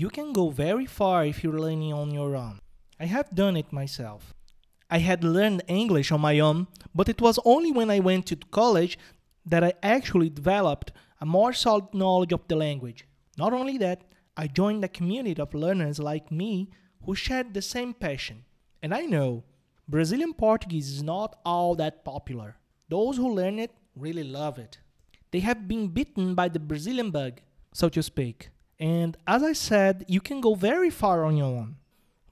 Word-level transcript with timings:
you 0.00 0.08
can 0.08 0.32
go 0.32 0.48
very 0.48 0.86
far 0.86 1.26
if 1.26 1.44
you're 1.44 1.60
learning 1.60 1.92
on 1.92 2.10
your 2.10 2.34
own. 2.34 2.58
I 2.98 3.04
have 3.04 3.34
done 3.34 3.54
it 3.54 3.70
myself. 3.70 4.32
I 4.88 4.98
had 4.98 5.22
learned 5.22 5.62
English 5.68 6.10
on 6.10 6.22
my 6.22 6.40
own, 6.40 6.68
but 6.94 7.10
it 7.10 7.20
was 7.20 7.38
only 7.44 7.70
when 7.70 7.90
I 7.90 8.00
went 8.00 8.24
to 8.26 8.36
college 8.36 8.98
that 9.44 9.62
I 9.62 9.74
actually 9.82 10.30
developed 10.30 10.92
a 11.20 11.26
more 11.26 11.52
solid 11.52 11.92
knowledge 11.92 12.32
of 12.32 12.48
the 12.48 12.56
language. 12.56 13.06
Not 13.36 13.52
only 13.52 13.76
that, 13.76 14.04
I 14.38 14.46
joined 14.46 14.82
a 14.84 14.88
community 14.88 15.38
of 15.38 15.52
learners 15.52 15.98
like 15.98 16.32
me 16.32 16.70
who 17.04 17.14
shared 17.14 17.52
the 17.52 17.60
same 17.60 17.92
passion. 17.92 18.44
And 18.82 18.94
I 18.94 19.02
know 19.02 19.44
Brazilian 19.86 20.32
Portuguese 20.32 20.88
is 20.90 21.02
not 21.02 21.38
all 21.44 21.74
that 21.74 22.06
popular. 22.06 22.56
Those 22.88 23.18
who 23.18 23.34
learn 23.34 23.58
it 23.58 23.72
really 23.94 24.24
love 24.24 24.58
it. 24.58 24.78
They 25.30 25.40
have 25.40 25.68
been 25.68 25.88
bitten 25.88 26.34
by 26.34 26.48
the 26.48 26.58
Brazilian 26.58 27.10
bug, 27.10 27.42
so 27.74 27.90
to 27.90 28.02
speak. 28.02 28.48
And 28.80 29.16
as 29.26 29.42
I 29.42 29.52
said, 29.52 30.06
you 30.08 30.22
can 30.22 30.40
go 30.40 30.54
very 30.54 30.88
far 30.88 31.24
on 31.24 31.36
your 31.36 31.46
own. 31.46 31.76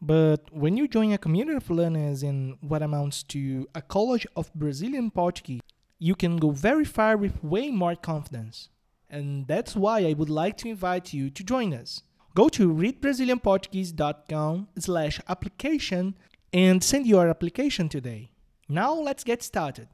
But 0.01 0.51
when 0.51 0.77
you 0.79 0.89
join 0.89 1.13
a 1.13 1.19
community 1.19 1.57
of 1.57 1.69
learners 1.69 2.23
in 2.23 2.57
what 2.61 2.83
amounts 2.83 3.23
to 3.25 3.69
a 3.75 3.83
college 3.83 4.27
of 4.35 4.53
Brazilian 4.55 5.11
Portuguese, 5.11 5.61
you 5.99 6.15
can 6.15 6.39
go 6.39 6.51
very 6.51 6.87
far 6.87 7.17
with 7.19 7.45
way 7.45 7.71
more 7.71 7.97
confidence. 7.97 8.71
And 9.11 9.47
that's 9.47 9.77
why 9.77 10.07
I 10.07 10.15
would 10.15 10.31
like 10.31 10.57
to 10.59 10.69
invite 10.69 11.13
you 11.13 11.29
to 11.31 11.45
join 11.45 11.75
us. 11.75 12.03
Go 12.35 12.49
to 12.51 12.73
readbrazilianportuguese.com 12.73 14.69
slash 14.79 15.21
application 15.29 16.15
and 16.53 16.83
send 16.83 17.07
your 17.07 17.29
application 17.29 17.89
today. 17.89 18.31
Now 18.69 18.95
let's 18.95 19.25
get 19.25 19.43
started. 19.43 19.89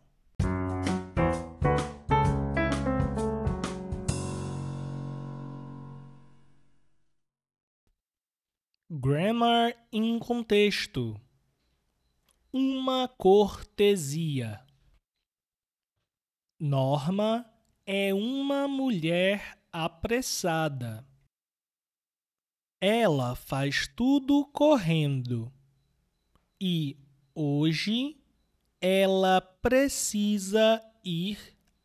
Grammar 9.04 9.76
em 9.92 10.18
contexto. 10.18 11.20
Uma 12.50 13.06
cortesia. 13.06 14.64
Norma 16.58 17.44
é 17.84 18.14
uma 18.14 18.66
mulher 18.66 19.58
apressada. 19.70 21.06
Ela 22.80 23.36
faz 23.36 23.86
tudo 23.94 24.46
correndo. 24.46 25.52
E 26.58 26.96
hoje 27.34 28.16
ela 28.80 29.38
precisa 29.42 30.82
ir 31.04 31.38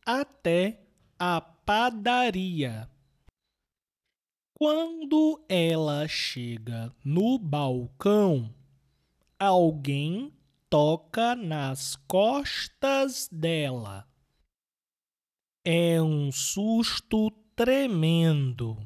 até 0.06 0.80
a 1.18 1.38
padaria. 1.38 2.88
Quando 4.62 5.42
ela 5.48 6.06
chega 6.06 6.94
no 7.02 7.38
balcão, 7.38 8.54
alguém 9.38 10.34
toca 10.68 11.34
nas 11.34 11.96
costas 12.06 13.26
dela. 13.32 14.06
É 15.64 16.02
um 16.02 16.30
susto 16.30 17.30
tremendo. 17.56 18.76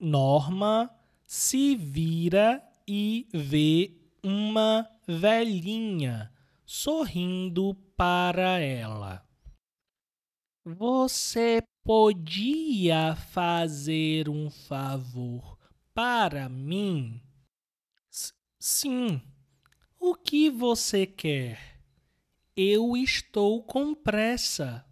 Norma 0.00 0.90
se 1.26 1.76
vira 1.76 2.66
e 2.88 3.28
vê 3.34 3.94
uma 4.24 4.90
velhinha 5.06 6.32
sorrindo 6.64 7.74
para 7.94 8.58
ela. 8.58 9.22
Você 10.64 11.62
podia 11.92 13.16
fazer 13.16 14.28
um 14.28 14.48
favor 14.48 15.58
para 15.92 16.48
mim? 16.48 17.20
S 18.08 18.32
sim. 18.60 19.20
O 19.98 20.14
que 20.14 20.48
você 20.48 21.04
quer? 21.04 21.82
Eu 22.56 22.96
estou 22.96 23.64
com 23.64 23.92
pressa. 23.92 24.86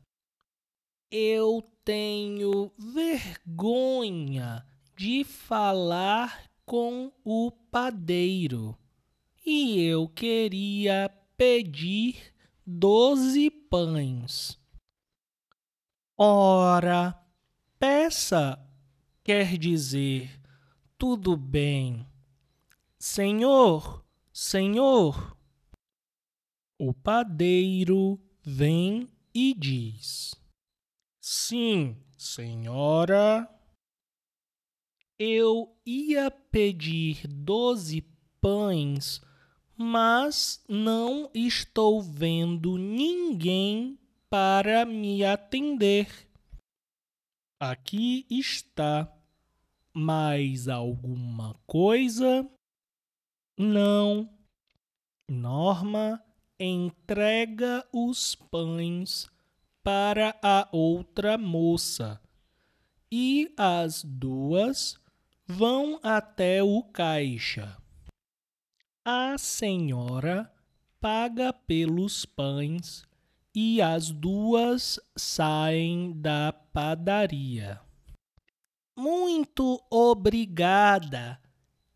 Eu 1.09 1.63
tenho 1.85 2.73
vergonha 2.77 4.67
de 4.97 5.23
falar 5.23 6.51
com 6.67 7.13
o 7.25 7.53
padeiro 7.71 8.77
e 9.47 9.81
eu 9.83 10.09
queria 10.09 11.09
pedir 11.37 12.35
doze 12.67 13.53
pães. 13.53 14.59
Ora, 16.21 17.17
peça 17.79 18.59
quer 19.23 19.57
dizer 19.57 20.29
tudo 20.99 21.37
bem. 21.37 22.05
Senhor, 22.99 24.05
Senhor. 24.33 25.39
O 26.77 26.93
padeiro 26.93 28.21
vem 28.43 29.09
e 29.33 29.55
diz: 29.55 30.35
Sim, 31.21 31.97
senhora. 32.17 33.49
Eu 35.17 35.73
ia 35.87 36.33
pedir 36.33 37.29
doze 37.29 38.03
pães, 38.41 39.21
mas 39.77 40.65
não 40.69 41.31
estou 41.33 42.03
vendo 42.03 42.77
ninguém 42.77 43.97
para 44.31 44.85
me 44.85 45.25
atender. 45.25 46.29
Aqui 47.61 48.27
está. 48.31 49.13
Mais 49.93 50.69
alguma 50.69 51.55
coisa? 51.67 52.49
Não. 53.59 54.29
Norma 55.29 56.23
entrega 56.59 57.87
os 57.93 58.35
pães 58.35 59.29
para 59.83 60.39
a 60.43 60.69
outra 60.73 61.39
moça 61.39 62.21
e 63.11 63.53
as 63.57 64.05
duas 64.05 65.01
vão 65.47 65.99
até 66.03 66.63
o 66.63 66.83
caixa. 66.83 67.77
A 69.05 69.39
senhora 69.39 70.53
paga 71.01 71.53
pelos 71.53 72.27
pães 72.27 73.08
e 73.55 73.81
as 73.81 74.11
duas 74.11 75.01
saem 75.17 76.13
da 76.21 76.53
padaria. 76.53 77.81
Muito 78.97 79.83
obrigada. 79.91 81.41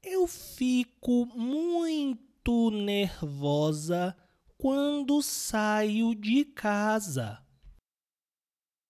Eu 0.02 0.26
fico 0.26 1.26
muito 1.26 2.70
nervosa 2.70 4.16
quando 4.56 5.22
saio 5.22 6.14
de 6.14 6.44
casa. 6.44 7.44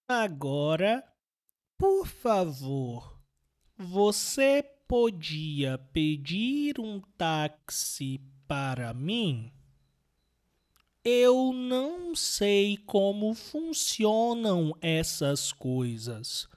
Agora, 0.08 1.02
por 1.78 2.06
favor, 2.06 3.18
você 3.76 4.62
podia 4.86 5.78
pedir 5.78 6.78
um 6.78 7.00
táxi 7.16 8.20
para 8.46 8.92
mim? 8.92 9.50
Eu 11.04 11.52
não 11.52 12.14
sei 12.14 12.76
como 12.76 13.34
funcionam 13.34 14.72
essas 14.80 15.52
coisas. 15.52 16.48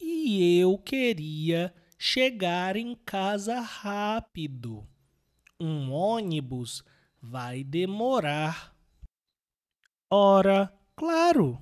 E 0.00 0.58
eu 0.58 0.78
queria 0.78 1.74
chegar 1.98 2.76
em 2.76 2.94
casa 2.94 3.60
rápido. 3.60 4.86
Um 5.60 5.92
ônibus 5.92 6.82
vai 7.20 7.62
demorar. 7.62 8.74
Ora, 10.10 10.72
claro. 10.94 11.60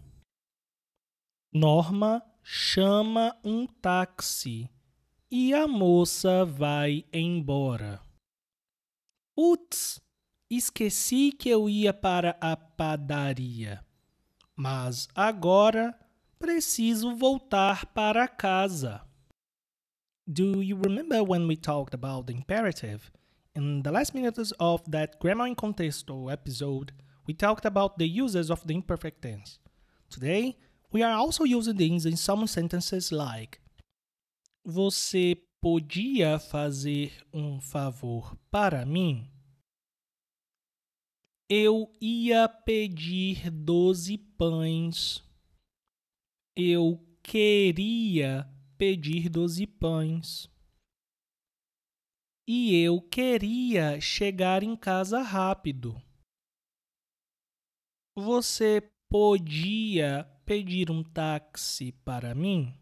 Norma 1.52 2.22
chama 2.44 3.36
um 3.42 3.66
táxi 3.66 4.70
e 5.30 5.54
a 5.54 5.66
moça 5.66 6.44
vai 6.44 7.04
embora. 7.12 8.00
Uts! 9.36 10.03
Esqueci 10.50 11.32
que 11.32 11.48
eu 11.48 11.68
ia 11.68 11.92
para 11.92 12.36
a 12.40 12.56
padaria, 12.56 13.84
mas 14.54 15.08
agora 15.14 15.98
preciso 16.38 17.16
voltar 17.16 17.86
para 17.86 18.28
casa. 18.28 19.02
Do 20.26 20.62
you 20.62 20.76
remember 20.76 21.22
when 21.22 21.46
we 21.46 21.56
talked 21.56 21.94
about 21.94 22.26
the 22.26 22.34
imperative? 22.34 23.10
In 23.54 23.82
the 23.82 23.90
last 23.90 24.14
minutes 24.14 24.52
of 24.58 24.82
that 24.90 25.18
Grammar 25.18 25.48
in 25.48 25.54
Contexto 25.54 26.28
episode, 26.28 26.92
we 27.26 27.34
talked 27.34 27.64
about 27.64 27.98
the 27.98 28.06
uses 28.06 28.50
of 28.50 28.66
the 28.66 28.74
imperfect 28.74 29.22
tense. 29.22 29.58
Today, 30.10 30.56
we 30.92 31.02
are 31.02 31.14
also 31.14 31.44
using 31.44 31.76
these 31.76 32.04
in 32.04 32.16
some 32.16 32.46
sentences 32.46 33.10
like 33.10 33.60
Você 34.66 35.36
podia 35.60 36.38
fazer 36.38 37.12
um 37.32 37.60
favor 37.60 38.36
para 38.50 38.86
mim? 38.86 39.33
Eu 41.56 41.88
ia 42.00 42.48
pedir 42.48 43.48
doze 43.48 44.18
pães. 44.18 45.22
Eu 46.56 46.98
queria 47.22 48.44
pedir 48.76 49.28
doze 49.28 49.64
pães. 49.64 50.50
E 52.44 52.74
eu 52.82 53.00
queria 53.00 54.00
chegar 54.00 54.64
em 54.64 54.76
casa 54.76 55.22
rápido. 55.22 55.94
Você 58.16 58.80
podia 59.08 60.24
pedir 60.44 60.90
um 60.90 61.04
táxi 61.04 61.92
para 62.04 62.34
mim? 62.34 62.76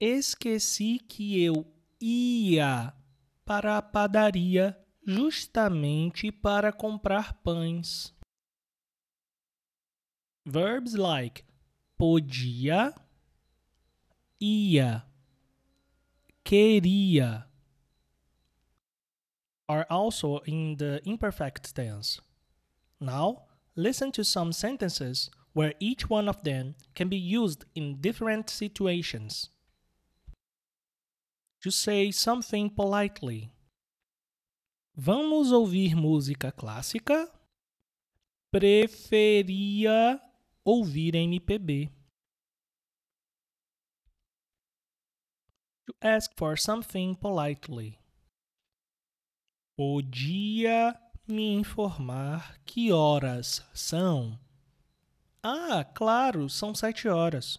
Esqueci 0.00 1.00
que 1.00 1.42
eu 1.42 1.66
ia 2.00 2.94
para 3.44 3.76
a 3.76 3.82
padaria 3.82 4.79
justamente 5.06 6.30
para 6.30 6.72
comprar 6.72 7.34
pães. 7.42 8.14
Verbs 10.46 10.94
like 10.94 11.44
podia, 11.98 12.94
ia, 14.40 15.04
queria 16.42 17.46
are 19.68 19.86
also 19.88 20.40
in 20.46 20.76
the 20.78 21.00
imperfect 21.04 21.72
tense. 21.74 22.20
Now, 22.98 23.44
listen 23.76 24.10
to 24.12 24.24
some 24.24 24.52
sentences 24.52 25.30
where 25.52 25.74
each 25.78 26.10
one 26.10 26.28
of 26.28 26.42
them 26.42 26.74
can 26.94 27.08
be 27.08 27.16
used 27.16 27.64
in 27.76 28.00
different 28.00 28.50
situations. 28.50 29.50
To 31.62 31.70
say 31.70 32.10
something 32.10 32.70
politely. 32.70 33.52
Vamos 35.02 35.50
ouvir 35.50 35.96
música 35.96 36.52
clássica? 36.52 37.26
Preferia 38.52 40.20
ouvir 40.62 41.14
MPB. 41.14 41.90
To 45.86 45.94
ask 46.02 46.30
for 46.36 46.58
something 46.58 47.14
politely. 47.14 47.98
Podia 49.74 50.94
me 51.26 51.54
informar 51.54 52.58
que 52.66 52.92
horas 52.92 53.66
são? 53.72 54.38
Ah, 55.42 55.82
claro, 55.82 56.46
são 56.50 56.74
sete 56.74 57.08
horas. 57.08 57.56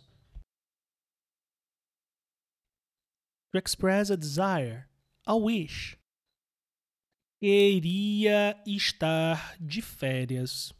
To 3.51 3.57
express 3.57 4.11
a 4.11 4.15
desire, 4.15 4.87
a 5.25 5.33
wish. 5.33 6.00
Queria 7.43 8.55
estar 8.67 9.57
de 9.59 9.81
férias. 9.81 10.71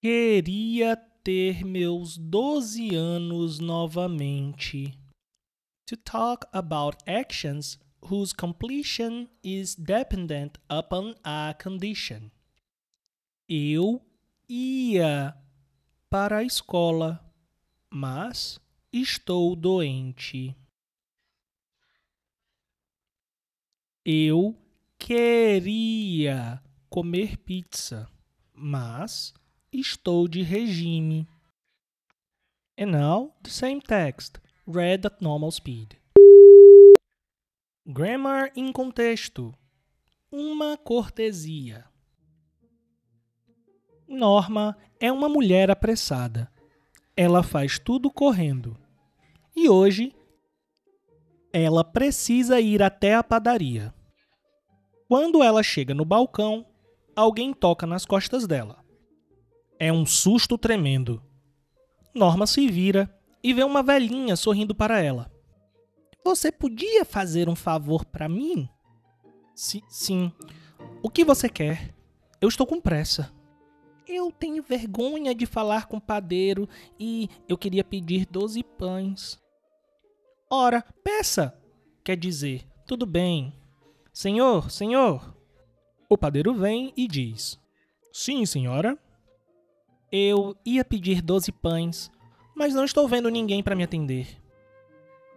Queria 0.00 0.96
ter 1.22 1.62
meus 1.62 2.16
12 2.16 2.94
anos 2.94 3.58
novamente. 3.58 4.98
To 5.88 5.96
talk 5.98 6.46
about 6.54 6.96
actions 7.06 7.78
whose 8.00 8.34
completion 8.34 9.28
is 9.44 9.74
dependent 9.74 10.58
upon 10.70 11.14
a 11.22 11.54
condition. 11.62 12.30
Eu 13.46 14.00
ia 14.48 15.36
para 16.08 16.38
a 16.38 16.44
escola, 16.44 17.22
mas 17.90 18.58
estou 18.90 19.54
doente. 19.54 20.56
Eu 24.04 24.56
queria 24.98 26.58
comer 26.88 27.36
pizza, 27.36 28.08
mas 28.54 29.34
estou 29.70 30.26
de 30.26 30.40
regime. 30.40 31.28
And 32.78 32.92
now 32.92 33.36
the 33.42 33.50
same 33.50 33.82
text, 33.82 34.38
read 34.66 35.06
at 35.06 35.20
normal 35.20 35.50
speed. 35.50 35.98
Grammar 37.86 38.50
em 38.56 38.72
contexto. 38.72 39.54
Uma 40.32 40.78
cortesia. 40.78 41.84
Norma 44.08 44.78
é 44.98 45.12
uma 45.12 45.28
mulher 45.28 45.70
apressada. 45.70 46.50
Ela 47.14 47.42
faz 47.42 47.78
tudo 47.78 48.10
correndo. 48.10 48.78
E 49.54 49.68
hoje 49.68 50.14
ela 51.52 51.82
precisa 51.82 52.60
ir 52.60 52.82
até 52.82 53.14
a 53.14 53.22
padaria. 53.22 53.92
Quando 55.08 55.42
ela 55.42 55.62
chega 55.62 55.92
no 55.92 56.04
balcão, 56.04 56.64
alguém 57.16 57.52
toca 57.52 57.86
nas 57.86 58.04
costas 58.04 58.46
dela. 58.46 58.84
É 59.78 59.92
um 59.92 60.06
susto 60.06 60.56
tremendo. 60.56 61.22
Norma 62.14 62.46
se 62.46 62.68
vira 62.68 63.12
e 63.42 63.52
vê 63.52 63.64
uma 63.64 63.82
velhinha 63.82 64.36
sorrindo 64.36 64.74
para 64.74 65.00
ela. 65.00 65.30
Você 66.24 66.52
podia 66.52 67.04
fazer 67.04 67.48
um 67.48 67.56
favor 67.56 68.04
para 68.04 68.28
mim? 68.28 68.68
Si 69.54 69.82
sim. 69.88 70.30
O 71.02 71.10
que 71.10 71.24
você 71.24 71.48
quer? 71.48 71.94
Eu 72.40 72.48
estou 72.48 72.66
com 72.66 72.80
pressa. 72.80 73.32
Eu 74.06 74.30
tenho 74.30 74.62
vergonha 74.62 75.34
de 75.34 75.46
falar 75.46 75.86
com 75.86 75.96
o 75.96 76.00
padeiro 76.00 76.68
e 76.98 77.28
eu 77.48 77.56
queria 77.56 77.84
pedir 77.84 78.26
doze 78.26 78.62
pães. 78.62 79.40
Ora, 80.50 80.84
peça! 81.04 81.56
Quer 82.02 82.16
dizer, 82.16 82.66
tudo 82.84 83.06
bem. 83.06 83.54
Senhor, 84.12 84.68
senhor! 84.68 85.36
O 86.08 86.18
padeiro 86.18 86.52
vem 86.52 86.92
e 86.96 87.06
diz: 87.06 87.56
Sim, 88.12 88.44
senhora. 88.44 88.98
Eu 90.10 90.56
ia 90.66 90.84
pedir 90.84 91.22
doze 91.22 91.52
pães, 91.52 92.10
mas 92.52 92.74
não 92.74 92.84
estou 92.84 93.06
vendo 93.06 93.28
ninguém 93.28 93.62
para 93.62 93.76
me 93.76 93.84
atender. 93.84 94.26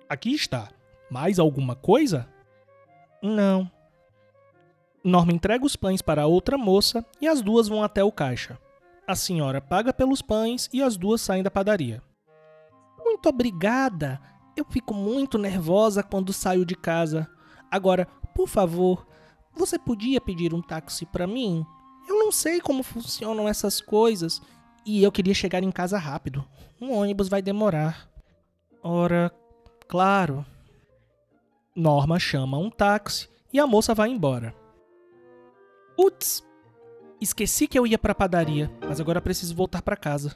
Aqui 0.10 0.34
está. 0.34 0.70
Mais 1.12 1.38
alguma 1.38 1.76
coisa? 1.76 2.28
Não. 3.22 3.72
Norma 5.04 5.32
entrega 5.32 5.64
os 5.64 5.76
pães 5.76 6.02
para 6.02 6.26
outra 6.26 6.58
moça 6.58 7.06
e 7.22 7.28
as 7.28 7.40
duas 7.40 7.68
vão 7.68 7.84
até 7.84 8.04
o 8.04 8.12
caixa. 8.12 8.58
A 9.06 9.16
senhora 9.16 9.62
paga 9.62 9.94
pelos 9.94 10.24
pães 10.24 10.68
e 10.74 10.82
as 10.82 10.98
duas 10.98 11.22
saem 11.22 11.44
da 11.44 11.52
padaria. 11.52 12.02
Muito 12.98 13.30
obrigada, 13.30 14.20
eu 14.56 14.66
fico 14.70 14.94
muito 14.94 15.38
nervosa 15.38 16.04
quando 16.04 16.34
saio 16.34 16.66
de 16.66 16.76
casa. 16.76 17.30
Agora, 17.70 18.08
por 18.34 18.48
favor, 18.48 19.08
você 19.56 19.78
podia 19.78 20.22
pedir 20.22 20.54
um 20.54 20.62
táxi 20.62 21.06
para 21.06 21.28
mim? 21.28 21.66
Eu 22.08 22.20
não 22.20 22.32
sei 22.32 22.60
como 22.60 22.84
funcionam 22.84 23.48
essas 23.48 23.80
coisas 23.80 24.42
e 24.86 25.02
eu 25.04 25.12
queria 25.12 25.34
chegar 25.34 25.64
em 25.64 25.72
casa 25.72 25.98
rápido. 25.98 26.44
Um 26.82 26.92
ônibus 26.92 27.30
vai 27.30 27.42
demorar. 27.42 28.10
Ora, 28.82 29.32
claro. 29.88 30.46
Norma 31.76 32.20
chama 32.20 32.58
um 32.58 32.70
táxi 32.70 33.30
e 33.52 33.60
a 33.60 33.66
moça 33.66 33.94
vai 33.94 34.10
embora. 34.10 34.54
Putz! 35.96 36.44
Esqueci 37.22 37.68
que 37.68 37.80
eu 37.80 37.88
ia 37.88 37.98
para 37.98 38.14
padaria, 38.14 38.70
mas 38.86 39.00
agora 39.00 39.22
preciso 39.22 39.56
voltar 39.56 39.82
para 39.82 39.96
casa. 39.96 40.36